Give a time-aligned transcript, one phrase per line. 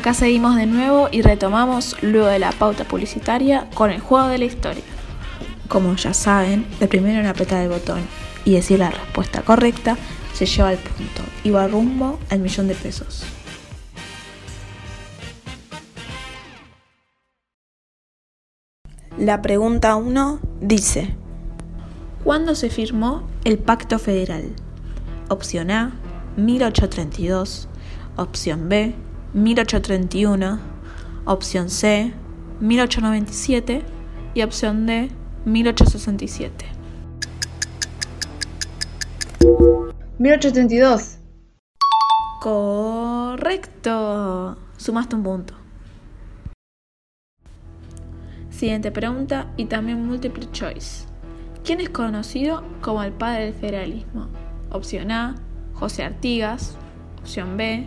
[0.00, 4.38] Acá seguimos de nuevo y retomamos luego de la pauta publicitaria con el juego de
[4.38, 4.82] la historia.
[5.68, 8.00] Como ya saben, el primero en apretar el botón
[8.46, 9.98] y decir la respuesta correcta
[10.32, 13.24] se lleva el punto y va rumbo al millón de pesos.
[19.18, 21.14] La pregunta 1 dice,
[22.24, 24.54] ¿cuándo se firmó el Pacto Federal?
[25.28, 25.92] Opción A,
[26.38, 27.68] 1832.
[28.16, 28.94] Opción B,
[29.32, 30.58] 1831,
[31.24, 32.12] opción C,
[32.60, 33.82] 1897
[34.34, 35.10] y opción D,
[35.44, 36.66] 1867.
[40.18, 41.18] 1832.
[42.40, 44.58] Correcto.
[44.76, 45.54] Sumaste un punto.
[48.50, 51.06] Siguiente pregunta y también multiple choice.
[51.64, 54.28] ¿Quién es conocido como el padre del federalismo?
[54.70, 55.36] Opción A,
[55.74, 56.76] José Artigas.
[57.20, 57.86] Opción B,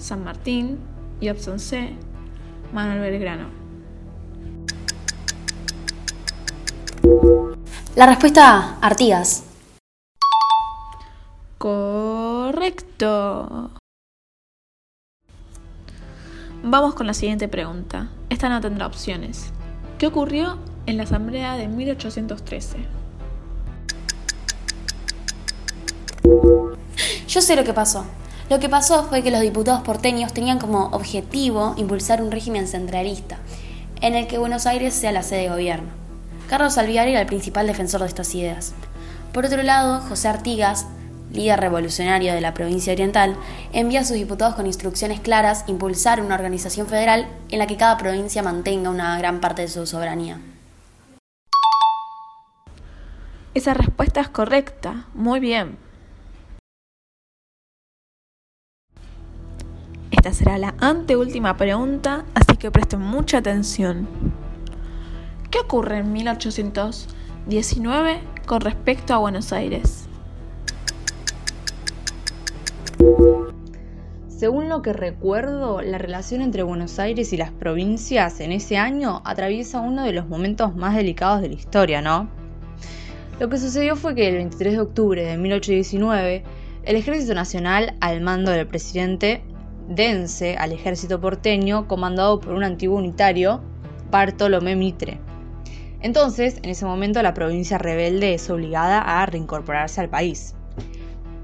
[0.00, 0.78] San Martín
[1.20, 1.90] y opción C,
[2.72, 3.48] Manuel Belgrano.
[7.94, 9.44] La respuesta A, Artigas.
[11.58, 13.70] Correcto.
[16.62, 18.08] Vamos con la siguiente pregunta.
[18.30, 19.52] Esta no tendrá opciones.
[19.98, 22.78] ¿Qué ocurrió en la Asamblea de 1813?
[27.28, 28.06] Yo sé lo que pasó.
[28.50, 33.38] Lo que pasó fue que los diputados porteños tenían como objetivo impulsar un régimen centralista,
[34.00, 35.90] en el que Buenos Aires sea la sede de gobierno.
[36.48, 38.74] Carlos Alviar era el principal defensor de estas ideas.
[39.32, 40.86] Por otro lado, José Artigas,
[41.32, 43.36] líder revolucionario de la provincia oriental,
[43.72, 47.98] envía a sus diputados con instrucciones claras impulsar una organización federal en la que cada
[47.98, 50.40] provincia mantenga una gran parte de su soberanía.
[53.54, 55.06] Esa respuesta es correcta.
[55.14, 55.89] Muy bien.
[60.20, 64.06] Esta será la anteúltima pregunta, así que presten mucha atención.
[65.50, 70.04] ¿Qué ocurre en 1819 con respecto a Buenos Aires?
[74.28, 79.22] Según lo que recuerdo, la relación entre Buenos Aires y las provincias en ese año
[79.24, 82.28] atraviesa uno de los momentos más delicados de la historia, ¿no?
[83.38, 86.44] Lo que sucedió fue que el 23 de octubre de 1819,
[86.82, 89.42] el Ejército Nacional, al mando del presidente
[89.90, 93.60] dense al ejército porteño comandado por un antiguo unitario,
[94.10, 95.20] Bartolomé Mitre.
[96.00, 100.54] Entonces, en ese momento, la provincia rebelde es obligada a reincorporarse al país.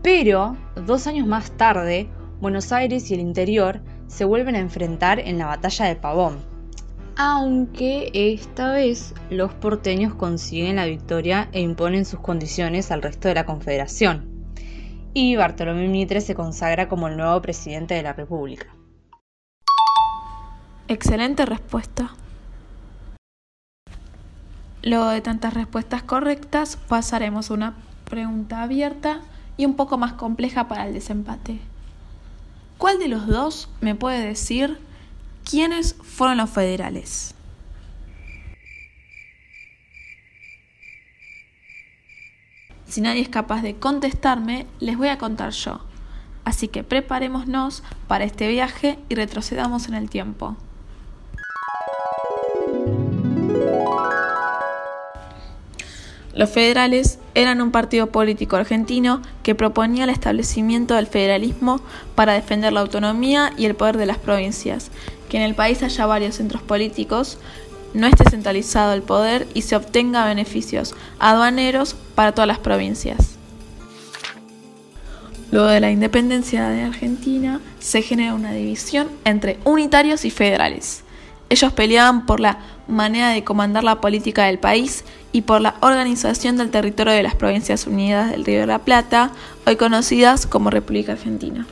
[0.03, 0.57] Pero,
[0.87, 2.09] dos años más tarde,
[2.41, 6.39] Buenos Aires y el interior se vuelven a enfrentar en la batalla de Pavón.
[7.17, 13.35] Aunque esta vez los porteños consiguen la victoria e imponen sus condiciones al resto de
[13.35, 14.36] la Confederación
[15.19, 18.67] y Bartolomé Mitre se consagra como el nuevo presidente de la República.
[20.89, 22.15] Excelente respuesta.
[24.83, 27.75] Luego de tantas respuestas correctas, pasaremos a una
[28.05, 29.23] pregunta abierta
[29.57, 31.61] y un poco más compleja para el desempate.
[32.77, 34.79] ¿Cuál de los dos me puede decir
[35.51, 37.36] quiénes fueron los federales?
[42.89, 45.81] Si nadie es capaz de contestarme, les voy a contar yo.
[46.45, 50.57] Así que preparémonos para este viaje y retrocedamos en el tiempo.
[56.37, 61.81] Los federales eran un partido político argentino que proponía el establecimiento del federalismo
[62.15, 64.91] para defender la autonomía y el poder de las provincias,
[65.31, 67.39] que en el país haya varios centros políticos,
[67.97, 73.37] no esté centralizado el poder y se obtenga beneficios aduaneros para todas las provincias.
[75.51, 81.05] Luego de la independencia de Argentina, se genera una división entre unitarios y federales.
[81.49, 82.59] Ellos peleaban por la
[82.89, 87.35] manera de comandar la política del país y por la organización del territorio de las
[87.35, 89.31] Provincias Unidas del Río de la Plata,
[89.67, 91.67] hoy conocidas como República Argentina.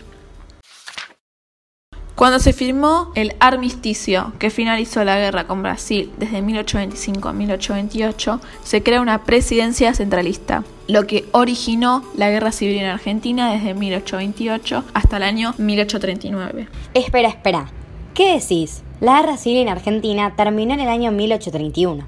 [2.14, 8.40] Cuando se firmó el armisticio que finalizó la guerra con Brasil desde 1825 a 1828,
[8.62, 14.84] se crea una presidencia centralista, lo que originó la guerra civil en Argentina desde 1828
[14.94, 16.68] hasta el año 1839.
[16.94, 17.66] Espera, espera.
[18.14, 18.84] ¿Qué decís?
[19.00, 22.06] La guerra civil en Argentina terminó en el año 1831.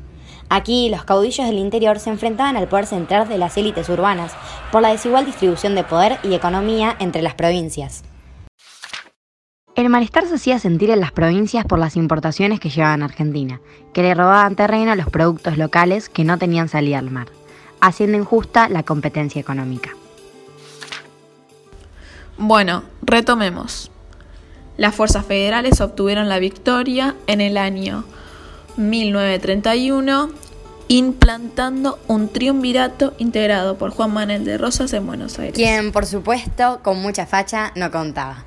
[0.49, 4.35] Aquí los caudillos del interior se enfrentaban al poder central de las élites urbanas
[4.71, 8.05] por la desigual distribución de poder y economía entre las provincias.
[9.77, 13.61] El malestar se hacía sentir en las provincias por las importaciones que llevaban a Argentina,
[13.93, 17.27] que le robaban terreno a los productos locales que no tenían salida al mar,
[17.83, 19.91] haciendo injusta la competencia económica.
[22.39, 23.91] Bueno, retomemos.
[24.79, 28.05] Las fuerzas federales obtuvieron la victoria en el año
[28.79, 30.31] 1931,
[30.89, 35.55] implantando un triunvirato integrado por Juan Manuel de Rosas en Buenos Aires.
[35.55, 38.46] Quien, por supuesto, con mucha facha no contaba.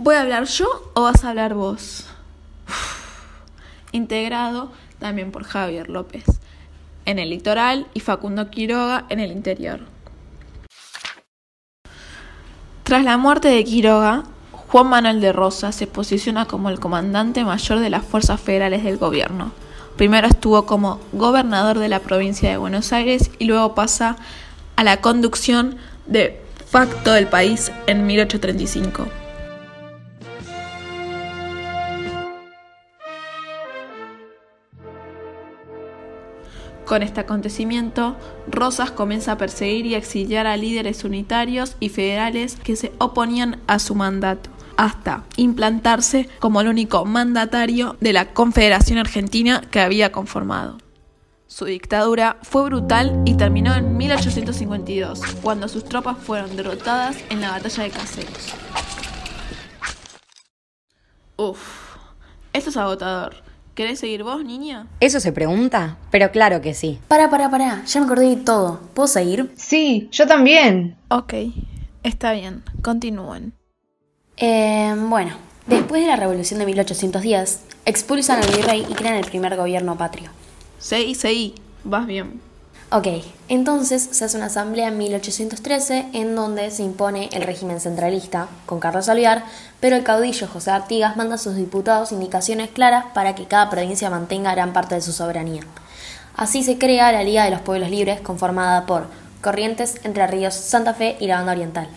[0.00, 2.06] ¿Voy a hablar yo o vas a hablar vos?
[3.90, 6.24] Integrado también por Javier López
[7.04, 9.80] en el litoral y Facundo Quiroga en el interior.
[12.84, 14.22] Tras la muerte de Quiroga,
[14.52, 18.98] Juan Manuel de Rosas se posiciona como el comandante mayor de las fuerzas federales del
[18.98, 19.50] gobierno.
[19.96, 24.16] Primero estuvo como gobernador de la provincia de Buenos Aires y luego pasa
[24.76, 26.40] a la conducción de
[26.70, 29.17] facto del país en 1835.
[36.88, 38.16] Con este acontecimiento,
[38.50, 43.78] Rosas comienza a perseguir y exiliar a líderes unitarios y federales que se oponían a
[43.78, 44.48] su mandato,
[44.78, 50.78] hasta implantarse como el único mandatario de la Confederación Argentina que había conformado.
[51.46, 57.50] Su dictadura fue brutal y terminó en 1852, cuando sus tropas fueron derrotadas en la
[57.50, 58.54] batalla de Caseros.
[61.36, 61.96] Uf,
[62.54, 63.47] esto es agotador.
[63.78, 64.88] ¿Querés seguir vos, niña?
[64.98, 65.98] ¿Eso se pregunta?
[66.10, 66.98] Pero claro que sí.
[67.06, 67.84] Para, para, para.
[67.84, 68.80] Ya me acordé de todo.
[68.92, 69.52] ¿Puedo seguir?
[69.54, 70.96] Sí, yo también.
[71.10, 71.32] Ok,
[72.02, 72.64] está bien.
[72.82, 73.52] Continúen.
[74.36, 75.30] Eh, bueno,
[75.68, 80.32] después de la revolución de 1810, expulsan al virrey y crean el primer gobierno patrio.
[80.80, 81.54] Seguí, seguí.
[81.84, 82.40] Vas bien.
[82.90, 83.06] Ok,
[83.50, 88.80] entonces se hace una asamblea en 1813 en donde se impone el régimen centralista con
[88.80, 89.44] Carlos Alvear,
[89.78, 94.08] pero el caudillo José Artigas manda a sus diputados indicaciones claras para que cada provincia
[94.08, 95.64] mantenga gran parte de su soberanía.
[96.34, 99.08] Así se crea la Liga de los Pueblos Libres conformada por
[99.42, 101.88] Corrientes, Entre Ríos, Santa Fe y la Banda Oriental.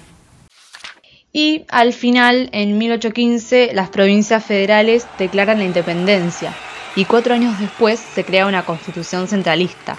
[1.32, 6.54] Y al final, en 1815, las provincias federales declaran la independencia
[6.98, 9.98] y cuatro años después se crea una constitución centralista.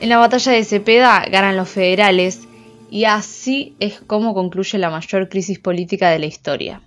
[0.00, 2.46] En la batalla de Cepeda ganan los federales
[2.88, 6.80] y así es como concluye la mayor crisis política de la historia.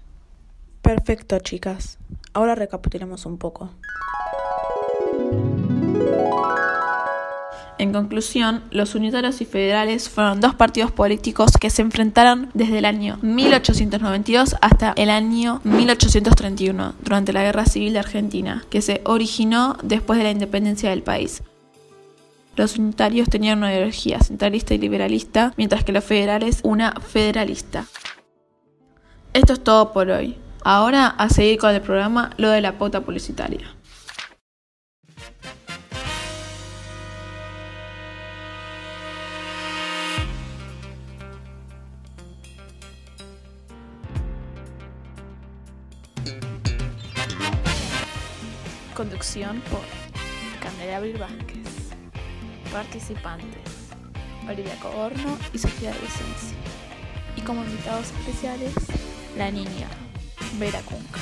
[0.82, 2.00] Perfecto, chicas.
[2.34, 3.70] Ahora recapitulemos un poco.
[7.78, 12.86] En conclusión, los unitarios y federales fueron dos partidos políticos que se enfrentaron desde el
[12.86, 19.78] año 1892 hasta el año 1831, durante la Guerra Civil de Argentina, que se originó
[19.84, 21.42] después de la independencia del país.
[22.56, 27.86] Los unitarios tenían una ideología centralista y liberalista, mientras que los federales una federalista.
[29.34, 30.38] Esto es todo por hoy.
[30.64, 33.74] Ahora a seguir con el programa Lo de la pauta publicitaria.
[48.94, 49.82] Conducción por
[50.62, 51.81] Candela Abril Vázquez.
[52.72, 53.90] Participantes:
[54.48, 56.58] Olivia Coborno y Sofía Vicencio.
[57.36, 58.74] Y como invitados especiales,
[59.38, 59.90] la niña
[60.58, 61.20] Vera Cunca.